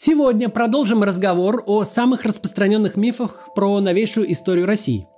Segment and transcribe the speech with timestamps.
[0.00, 5.08] Сегодня продолжим разговор о самых распространенных мифах про новейшую историю России.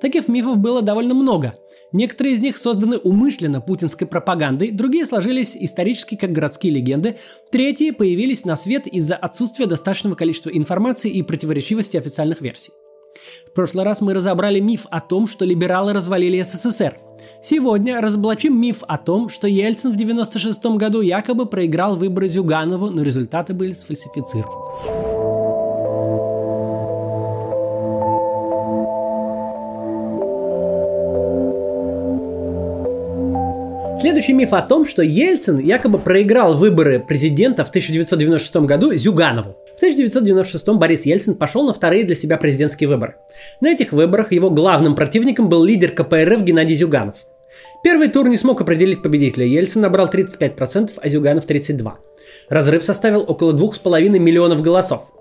[0.00, 1.56] Таких мифов было довольно много.
[1.90, 7.16] Некоторые из них созданы умышленно путинской пропагандой, другие сложились исторически как городские легенды,
[7.50, 12.70] третьи появились на свет из-за отсутствия достаточного количества информации и противоречивости официальных версий.
[13.46, 16.98] В прошлый раз мы разобрали миф о том, что либералы развалили СССР.
[17.40, 23.02] Сегодня разоблачим миф о том, что Ельцин в 96 году якобы проиграл выборы Зюганову, но
[23.02, 25.18] результаты были сфальсифицированы.
[34.00, 39.56] Следующий миф о том, что Ельцин якобы проиграл выборы президента в 1996 году Зюганову.
[39.78, 43.14] В 1996 Борис Ельцин пошел на вторые для себя президентские выборы.
[43.60, 47.14] На этих выборах его главным противником был лидер КПРФ Геннадий Зюганов.
[47.84, 49.46] Первый тур не смог определить победителя.
[49.46, 51.92] Ельцин набрал 35%, а Зюганов 32%.
[52.48, 55.12] Разрыв составил около 2,5 миллионов голосов.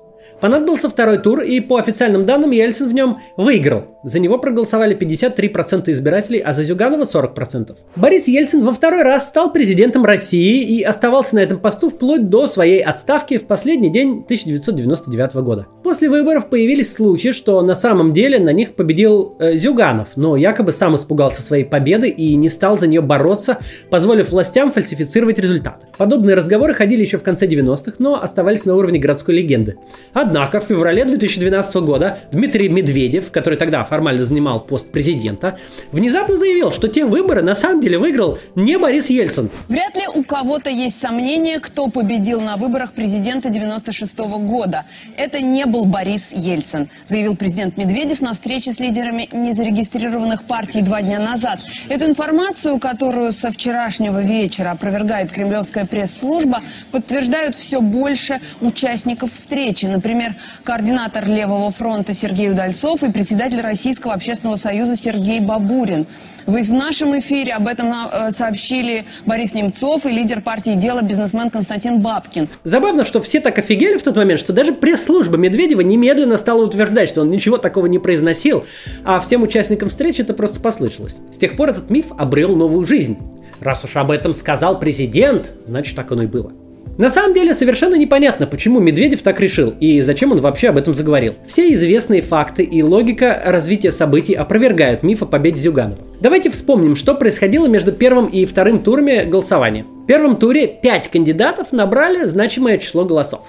[0.42, 3.97] Понадобился второй тур, и по официальным данным Ельцин в нем выиграл.
[4.08, 7.76] За него проголосовали 53% избирателей, а за Зюганова 40%.
[7.98, 12.48] Борис Ельцин во второй раз стал президентом России и оставался на этом посту вплоть до
[12.48, 15.68] своей отставки в последний день 1999 года.
[15.84, 20.72] После выборов появились слухи, что на самом деле на них победил э, Зюганов, но якобы
[20.72, 23.58] сам испугался своей победы и не стал за нее бороться,
[23.90, 25.88] позволив властям фальсифицировать результаты.
[25.98, 29.76] Подобные разговоры ходили еще в конце 90-х, но оставались на уровне городской легенды.
[30.14, 35.58] Однако в феврале 2012 года Дмитрий Медведев, который тогда формально занимал пост президента,
[35.92, 39.50] внезапно заявил, что те выборы на самом деле выиграл не Борис Ельцин.
[39.70, 44.86] Вряд ли у кого-то есть сомнения, кто победил на выборах президента 96 года.
[45.18, 51.02] Это не был Борис Ельцин, заявил президент Медведев на встрече с лидерами незарегистрированных партий два
[51.02, 51.62] дня назад.
[51.90, 59.88] Эту информацию, которую со вчерашнего вечера опровергает кремлевская пресс-служба, подтверждают все больше участников встречи.
[59.88, 66.08] Например, координатор Левого фронта Сергей Удальцов и председатель Российского общественного союза Сергей Бабурин.
[66.46, 71.50] Вы в нашем эфире об этом э, сообщили Борис Немцов и лидер партии «Дело» бизнесмен
[71.50, 72.50] Константин Бабкин.
[72.66, 77.08] Забавно, что все так офигели в тот момент, что даже пресс-служба Медведева немедленно стала утверждать,
[77.08, 78.66] что он ничего такого не произносил,
[79.06, 81.16] а всем участникам встречи это просто послышалось.
[81.32, 83.18] С тех пор этот миф обрел новую жизнь.
[83.62, 86.52] Раз уж об этом сказал президент, значит так оно и было.
[86.98, 90.96] На самом деле совершенно непонятно, почему Медведев так решил и зачем он вообще об этом
[90.96, 91.36] заговорил.
[91.48, 96.00] Все известные факты и логика развития событий опровергают миф о победе Зюганова.
[96.20, 99.86] Давайте вспомним, что происходило между первым и вторым турами голосования.
[100.04, 103.42] В первом туре 5 кандидатов набрали значимое число голосов.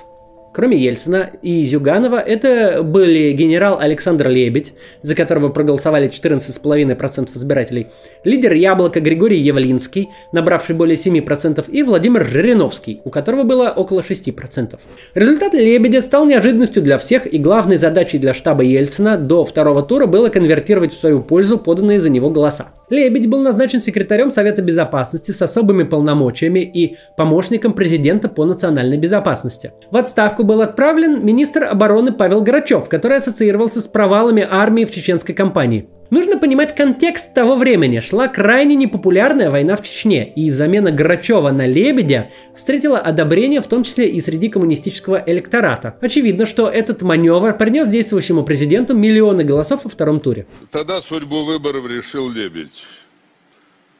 [0.58, 7.86] Кроме Ельцина и Зюганова, это были генерал Александр Лебедь, за которого проголосовали 14,5% избирателей,
[8.24, 14.80] лидер Яблока Григорий Явлинский, набравший более 7%, и Владимир Жириновский, у которого было около 6%.
[15.14, 20.06] Результат Лебедя стал неожиданностью для всех, и главной задачей для штаба Ельцина до второго тура
[20.06, 22.72] было конвертировать в свою пользу поданные за него голоса.
[22.90, 29.72] Лебедь был назначен секретарем Совета Безопасности с особыми полномочиями и помощником президента по национальной безопасности.
[29.90, 35.34] В отставку был отправлен министр обороны Павел Грачев, который ассоциировался с провалами армии в чеченской
[35.34, 35.88] кампании.
[36.10, 38.00] Нужно понимать контекст того времени.
[38.00, 43.84] Шла крайне непопулярная война в Чечне, и замена Грачева на Лебедя встретила одобрение в том
[43.84, 45.98] числе и среди коммунистического электората.
[46.00, 50.46] Очевидно, что этот маневр принес действующему президенту миллионы голосов во втором туре.
[50.70, 52.84] Тогда судьбу выборов решил Лебедь.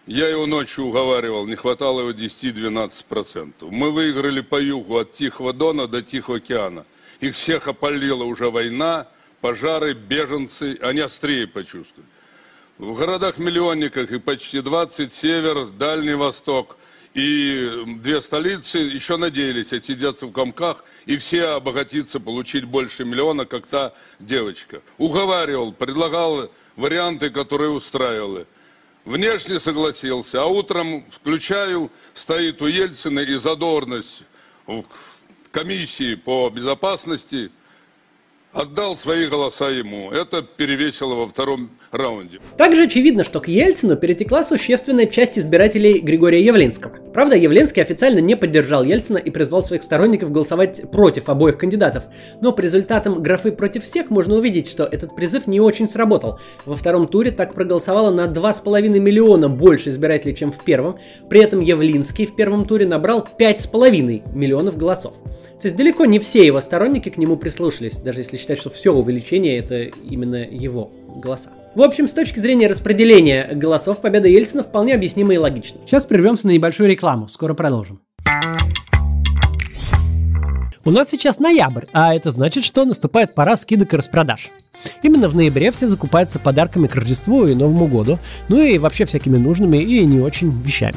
[0.06, 3.52] Я его ночью уговаривал, не хватало его 10-12%.
[3.68, 6.86] Мы выиграли по югу от Тихого Дона до Тихого океана.
[7.20, 9.08] Их всех опалила уже война,
[9.40, 12.08] пожары, беженцы, они острее почувствовали.
[12.78, 16.76] В городах-миллионниках и почти 20 север, Дальний Восток
[17.14, 23.66] и две столицы еще надеялись отсидеться в комках и все обогатиться, получить больше миллиона, как
[23.66, 24.80] та девочка.
[24.98, 28.46] Уговаривал, предлагал варианты, которые устраивали.
[29.04, 34.22] Внешне согласился, а утром включаю, стоит у Ельцина и задорность
[34.66, 34.84] в
[35.50, 37.50] комиссии по безопасности–
[38.52, 40.10] отдал свои голоса ему.
[40.10, 42.40] Это перевесило во втором раунде.
[42.56, 46.96] Также очевидно, что к Ельцину перетекла существенная часть избирателей Григория Явлинского.
[47.12, 52.04] Правда, Явлинский официально не поддержал Ельцина и призвал своих сторонников голосовать против обоих кандидатов.
[52.40, 56.40] Но по результатам графы против всех можно увидеть, что этот призыв не очень сработал.
[56.64, 60.98] Во втором туре так проголосовало на 2,5 миллиона больше избирателей, чем в первом.
[61.28, 65.14] При этом Явлинский в первом туре набрал 5,5 миллионов голосов.
[65.60, 68.92] То есть далеко не все его сторонники к нему прислушались, даже если считать, что все
[68.92, 71.50] увеличение это именно его голоса.
[71.74, 75.80] В общем, с точки зрения распределения голосов, победа Ельцина вполне объяснима и логична.
[75.86, 78.00] Сейчас прервемся на небольшую рекламу, скоро продолжим.
[80.84, 84.48] У нас сейчас ноябрь, а это значит, что наступает пора скидок и распродаж.
[85.02, 88.18] Именно в ноябре все закупаются подарками к Рождеству и Новому году,
[88.48, 90.96] ну и вообще всякими нужными и не очень вещами.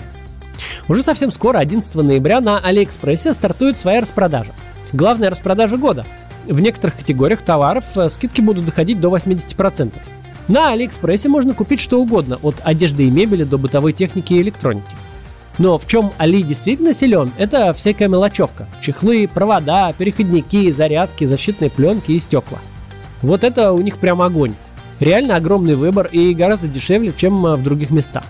[0.87, 4.51] Уже совсем скоро, 11 ноября, на Алиэкспрессе стартует своя распродажа.
[4.93, 6.05] Главная распродажа года.
[6.47, 9.99] В некоторых категориях товаров э, скидки будут доходить до 80%.
[10.47, 14.83] На Алиэкспрессе можно купить что угодно, от одежды и мебели до бытовой техники и электроники.
[15.57, 18.67] Но в чем Али действительно силен, это всякая мелочевка.
[18.81, 22.59] Чехлы, провода, переходники, зарядки, защитные пленки и стекла.
[23.21, 24.55] Вот это у них прям огонь.
[24.99, 28.23] Реально огромный выбор и гораздо дешевле, чем э, в других местах.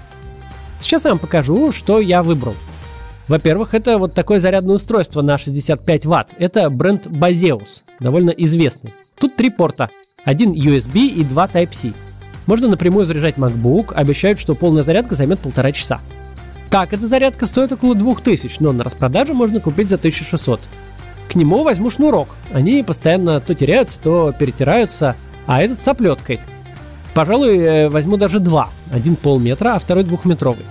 [0.80, 2.56] Сейчас я вам покажу, что я выбрал.
[3.32, 6.32] Во-первых, это вот такое зарядное устройство на 65 ватт.
[6.38, 8.94] Это бренд Baseus, довольно известный.
[9.18, 9.90] Тут три порта.
[10.26, 11.94] Один USB и два Type-C.
[12.46, 16.02] Можно напрямую заряжать MacBook, обещают, что полная зарядка займет полтора часа.
[16.70, 20.60] Так, эта зарядка стоит около 2000, но на распродаже можно купить за 1600.
[21.30, 22.28] К нему возьму шнурок.
[22.52, 26.42] Они постоянно то теряются, то перетираются, а этот с оплеткой.
[27.14, 28.72] Пожалуй, э, возьму даже два.
[28.92, 30.66] Один полметра, а второй двухметровый.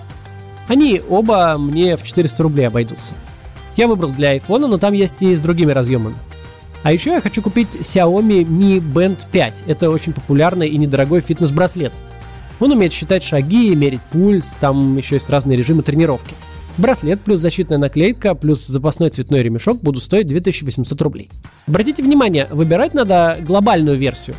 [0.71, 3.13] Они оба мне в 400 рублей обойдутся.
[3.75, 6.15] Я выбрал для iPhone, но там есть и с другими разъемами.
[6.81, 9.63] А еще я хочу купить Xiaomi Mi Band 5.
[9.67, 11.91] Это очень популярный и недорогой фитнес-браслет.
[12.61, 16.35] Он умеет считать шаги, мерить пульс, там еще есть разные режимы тренировки.
[16.77, 21.29] Браслет плюс защитная наклейка плюс запасной цветной ремешок будут стоить 2800 рублей.
[21.67, 24.37] Обратите внимание, выбирать надо глобальную версию.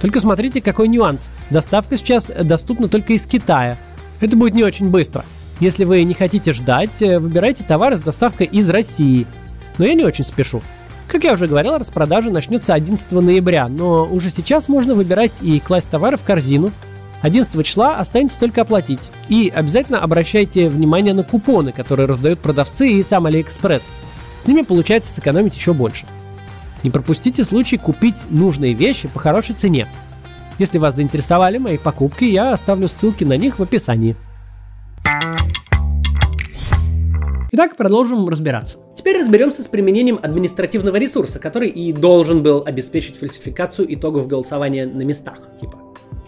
[0.00, 1.30] Только смотрите, какой нюанс.
[1.50, 3.76] Доставка сейчас доступна только из Китая.
[4.20, 5.24] Это будет не очень быстро.
[5.60, 9.26] Если вы не хотите ждать, э, выбирайте товары с доставкой из России.
[9.78, 10.62] Но я не очень спешу.
[11.06, 15.90] Как я уже говорил, распродажа начнется 11 ноября, но уже сейчас можно выбирать и класть
[15.90, 16.72] товары в корзину.
[17.22, 19.10] 11 числа останется только оплатить.
[19.28, 23.84] И обязательно обращайте внимание на купоны, которые раздают продавцы и сам Алиэкспресс.
[24.40, 26.04] С ними получается сэкономить еще больше.
[26.82, 29.86] Не пропустите случай купить нужные вещи по хорошей цене.
[30.58, 34.16] Если вас заинтересовали мои покупки, я оставлю ссылки на них в описании.
[37.52, 38.78] Итак, продолжим разбираться.
[38.96, 45.02] Теперь разберемся с применением административного ресурса, который и должен был обеспечить фальсификацию итогов голосования на
[45.02, 45.78] местах, типа.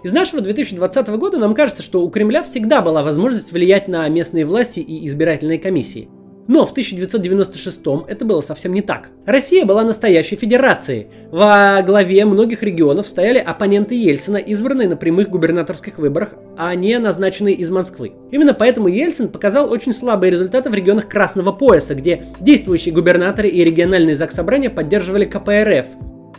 [0.04, 4.46] Из нашего 2020 года нам кажется, что у Кремля всегда была возможность влиять на местные
[4.46, 6.08] власти и избирательные комиссии.
[6.48, 9.08] Но в 1996 это было совсем не так.
[9.24, 11.08] Россия была настоящей федерацией.
[11.30, 17.54] Во главе многих регионов стояли оппоненты Ельцина, избранные на прямых губернаторских выборах, а не назначенные
[17.54, 18.12] из Москвы.
[18.30, 23.64] Именно поэтому Ельцин показал очень слабые результаты в регионах Красного пояса, где действующие губернаторы и
[23.64, 25.86] региональные заксобрания поддерживали КПРФ.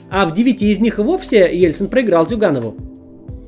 [0.09, 2.96] А в девяти из них и вовсе Ельцин проиграл Зюганову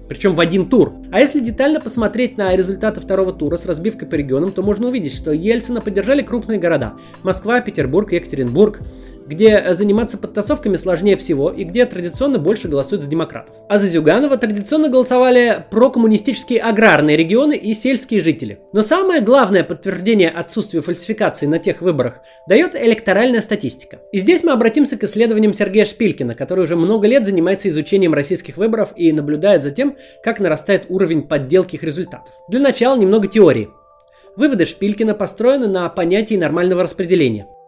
[0.10, 0.94] причем в один тур.
[1.12, 5.16] А если детально посмотреть на результаты второго тура с разбивкой по регионам, то можно увидеть,
[5.16, 6.96] что Ельцина поддержали крупные города.
[7.24, 8.82] Москва, Петербург, Екатеринбург
[9.30, 13.56] где заниматься подтасовками сложнее всего и где традиционно больше голосуют за демократов.
[13.70, 18.60] А за Зюганова традиционно голосовали прокоммунистические аграрные регионы и сельские жители.
[18.74, 24.00] Но самое главное подтверждение отсутствия фальсификации на тех выборах дает электоральная статистика.
[24.12, 28.58] И здесь мы обратимся к исследованиям Сергея Шпилькина, который уже много лет занимается изучением российских
[28.58, 32.34] выборов и наблюдает за тем, как нарастает уровень подделки их результатов.
[32.50, 33.70] Для начала немного теории.
[34.36, 37.48] Выводы Шпилькина построены на понятии нормального распределения–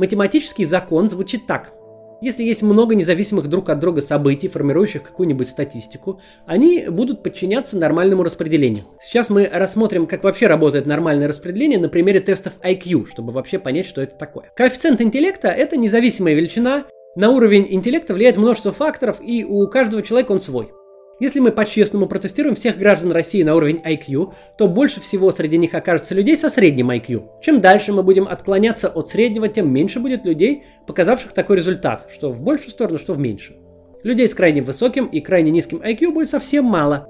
[0.00, 1.74] Математический закон звучит так.
[2.22, 8.22] Если есть много независимых друг от друга событий, формирующих какую-нибудь статистику, они будут подчиняться нормальному
[8.22, 8.84] распределению.
[8.98, 13.84] Сейчас мы рассмотрим, как вообще работает нормальное распределение на примере тестов IQ, чтобы вообще понять,
[13.84, 14.50] что это такое.
[14.56, 20.32] Коэффициент интеллекта– это независимая величина, на уровень интеллекта влияет множество факторов, и у каждого человека
[20.32, 20.72] он свой.
[21.20, 25.74] Если мы по-честному протестируем всех граждан России на уровень IQ, то больше всего среди них
[25.74, 27.42] окажется людей со средним IQ.
[27.42, 32.32] Чем дальше мы будем отклоняться от среднего, тем меньше будет людей, показавших такой результат, что
[32.32, 33.58] в большую сторону, что в меньшую.
[34.02, 37.06] Людей с крайне высоким и крайне низким IQ будет совсем мало.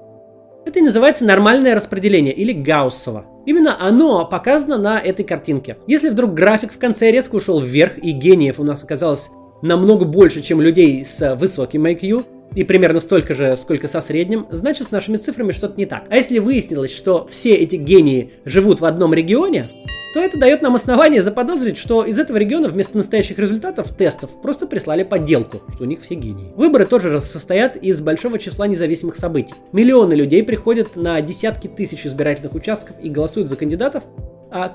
[0.65, 3.25] Это и называется нормальное распределение или Гауссово.
[3.45, 5.77] Именно оно показано на этой картинке.
[5.87, 9.29] Если вдруг график в конце резко ушел вверх и гениев у нас оказалось
[9.61, 12.25] намного больше, чем людей с высоким IQ,
[12.55, 16.03] и примерно столько же, сколько со средним, значит с нашими цифрами что-то не так.
[16.09, 19.65] А если выяснилось, что все эти гении живут в одном регионе,
[20.13, 24.67] то это дает нам основание заподозрить, что из этого региона вместо настоящих результатов тестов просто
[24.67, 26.51] прислали подделку, что у них все гении.
[26.55, 29.53] Выборы тоже состоят из большого числа независимых событий.
[29.71, 34.03] Миллионы людей приходят на десятки тысяч избирательных участков и голосуют за кандидатов,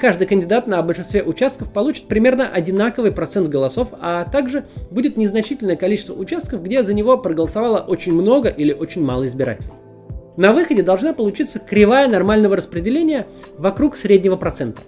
[0.01, 6.15] каждый кандидат на большинстве участков получит примерно одинаковый процент голосов, а также будет незначительное количество
[6.15, 9.73] участков, где за него проголосовало очень много или очень мало избирателей.
[10.37, 14.83] На выходе должна получиться кривая нормального распределения вокруг среднего процента.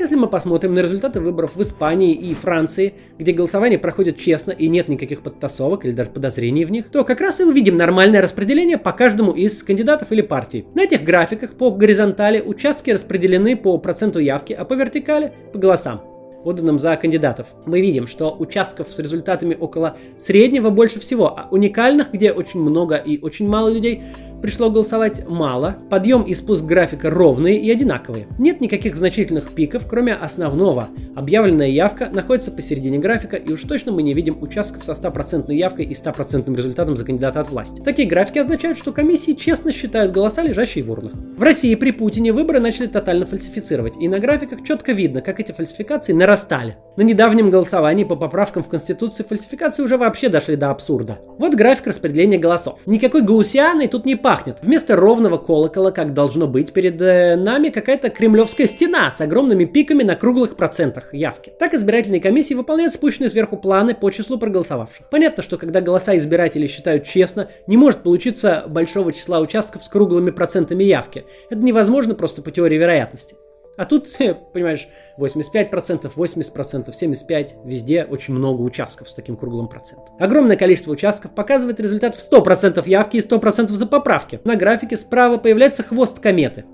[0.00, 4.66] Если мы посмотрим на результаты выборов в Испании и Франции, где голосование проходит честно и
[4.66, 8.78] нет никаких подтасовок или даже подозрений в них, то как раз и увидим нормальное распределение
[8.78, 10.64] по каждому из кандидатов или партий.
[10.74, 16.00] На этих графиках по горизонтали участки распределены по проценту явки, а по вертикали по голосам
[16.44, 17.46] отданным за кандидатов.
[17.66, 22.96] Мы видим, что участков с результатами около среднего больше всего, а уникальных, где очень много
[22.96, 24.02] и очень мало людей,
[24.40, 28.26] пришло голосовать мало, подъем и спуск графика ровные и одинаковые.
[28.38, 30.88] Нет никаких значительных пиков, кроме основного.
[31.14, 35.86] Объявленная явка находится посередине графика, и уж точно мы не видим участков со 100% явкой
[35.86, 37.80] и 100% результатом за кандидата от власти.
[37.80, 41.12] Такие графики означают, что комиссии честно считают голоса, лежащие в урнах.
[41.36, 45.52] В России при Путине выборы начали тотально фальсифицировать, и на графиках четко видно, как эти
[45.52, 46.76] фальсификации нарастали.
[46.96, 51.18] На недавнем голосовании по поправкам в Конституции фальсификации уже вообще дошли до абсурда.
[51.38, 52.78] Вот график распределения голосов.
[52.86, 54.29] Никакой гаусианы тут не пахнет.
[54.62, 60.02] Вместо ровного колокола, как должно быть, перед э, нами какая-то кремлевская стена с огромными пиками
[60.02, 61.52] на круглых процентах явки.
[61.58, 65.08] Так избирательные комиссии выполняют спущенные сверху планы по числу проголосовавших.
[65.10, 70.30] Понятно, что когда голоса избирателей считают честно, не может получиться большого числа участков с круглыми
[70.30, 71.24] процентами явки.
[71.50, 73.34] Это невозможно просто по теории вероятности.
[73.80, 74.08] А тут,
[74.52, 80.14] понимаешь, 85%, 80%, 75%, везде очень много участков с таким круглым процентом.
[80.18, 84.38] Огромное количество участков показывает результат в 100% явки и 100% за поправки.
[84.44, 86.66] На графике справа появляется хвост кометы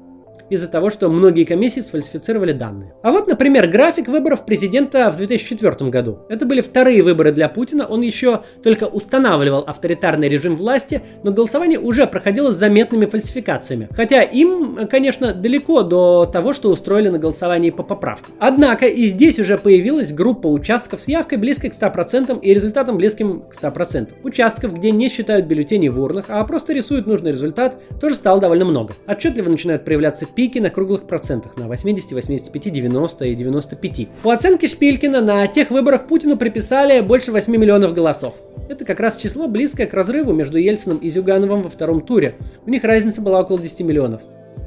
[0.50, 2.94] из-за того, что многие комиссии сфальсифицировали данные.
[3.02, 6.18] А вот, например, график выборов президента в 2004 году.
[6.28, 11.78] Это были вторые выборы для Путина, он еще только устанавливал авторитарный режим власти, но голосование
[11.78, 13.88] уже проходило с заметными фальсификациями.
[13.94, 18.34] Хотя им, конечно, далеко до того, что устроили на голосовании по поправкам.
[18.38, 23.42] Однако и здесь уже появилась группа участков с явкой близкой к 100% и результатом близким
[23.42, 24.14] к 100%.
[24.22, 28.64] Участков, где не считают бюллетени в урнах, а просто рисуют нужный результат, тоже стало довольно
[28.64, 28.94] много.
[29.06, 34.08] Отчетливо начинают проявляться пики на круглых процентах на 80, 85, 90 и 95.
[34.22, 38.34] По оценке Шпилькина на тех выборах Путину приписали больше 8 миллионов голосов.
[38.68, 42.34] Это как раз число близкое к разрыву между Ельцином и Зюгановым во втором туре.
[42.66, 44.20] У них разница была около 10 миллионов.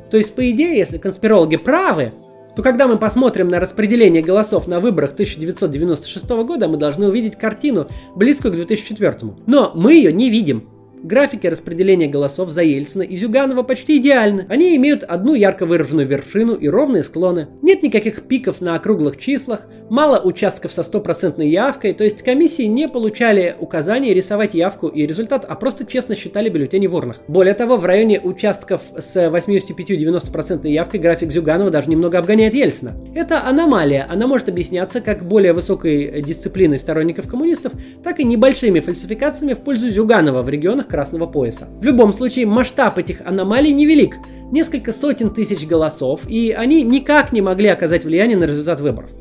[0.10, 2.14] То есть, по идее, если конспирологи правы,
[2.56, 7.88] то когда мы посмотрим на распределение голосов на выборах 1996 года, мы должны увидеть картину,
[8.16, 9.18] близкую к 2004.
[9.46, 10.68] Но мы ее не видим.
[11.02, 14.46] Графики распределения голосов за Ельцина и Зюганова почти идеальны.
[14.50, 17.48] Они имеют одну ярко выраженную вершину и ровные склоны.
[17.62, 22.90] Нет никаких пиков на округлых числах, мало участков со стопроцентной явкой, то есть комиссии не
[22.90, 27.22] получали указания рисовать явку и результат, а просто честно считали бюллетени в урнах.
[27.30, 32.98] Более того, в районе участков с 85-90% явкой график Зюганова даже немного обгоняет Ельцина.
[33.16, 37.72] Это аномалия, она может объясняться как более высокой дисциплиной сторонников коммунистов,
[38.04, 41.68] так и небольшими фальсификациями в пользу Зюганова в регионах красного пояса.
[41.80, 44.16] В любом случае, масштаб этих аномалий невелик.
[44.52, 49.12] Несколько сотен тысяч голосов, и они никак не могли оказать влияние на результат выборов.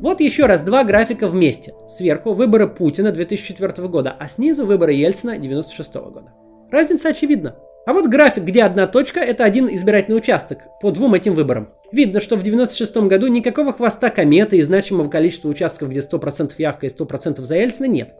[0.00, 1.72] Вот еще раз два графика вместе.
[1.88, 6.32] Сверху выборы Путина 2004 года, а снизу выборы Ельцина 1996 года.
[6.70, 7.56] Разница очевидна.
[7.86, 11.68] А вот график, где одна точка, это один избирательный участок по двум этим выборам.
[11.92, 16.86] Видно, что в 96 году никакого хвоста кометы и значимого количества участков, где 100% явка
[16.86, 18.14] и 100% за Ельцина нет.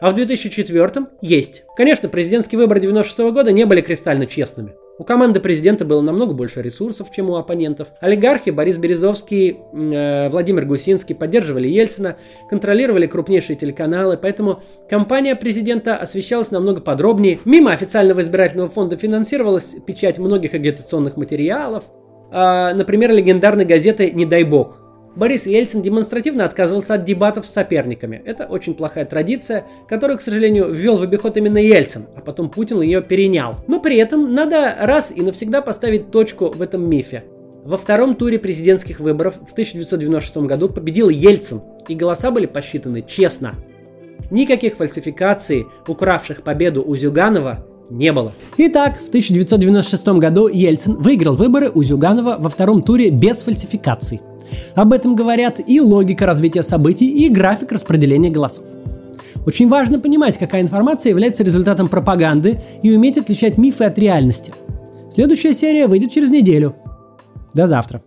[0.00, 1.64] А в 2004 есть.
[1.76, 4.74] Конечно, президентские выборы 96 года не были кристально честными.
[4.98, 7.88] У команды президента было намного больше ресурсов, чем у оппонентов.
[8.00, 12.16] Олигархи Борис Березовский, э, Владимир Гусинский поддерживали Ельцина,
[12.50, 17.38] контролировали крупнейшие телеканалы, поэтому кампания президента освещалась намного подробнее.
[17.44, 21.84] Мимо официального избирательного фонда финансировалась печать многих агитационных материалов.
[22.32, 24.77] Э, например, легендарной газеты «Не дай бог»,
[25.18, 28.22] Борис Ельцин демонстративно отказывался от дебатов с соперниками.
[28.24, 32.80] Это очень плохая традиция, которую, к сожалению, ввел в обиход именно Ельцин, а потом Путин
[32.82, 33.56] ее перенял.
[33.66, 37.24] Но при этом надо раз и навсегда поставить точку в этом мифе.
[37.64, 43.56] Во втором туре президентских выборов в 1996 году победил Ельцин, и голоса были посчитаны честно.
[44.30, 48.32] Никаких фальсификаций, укравших победу у Зюганова, не было.
[48.56, 54.20] Итак, в 1996 году Ельцин выиграл выборы у Зюганова во втором туре без фальсификаций.
[54.74, 58.64] Об этом говорят и логика развития событий, и график распределения голосов.
[59.46, 64.52] Очень важно понимать, какая информация является результатом пропаганды и уметь отличать мифы от реальности.
[65.14, 66.76] Следующая серия выйдет через неделю.
[67.54, 68.02] До завтра.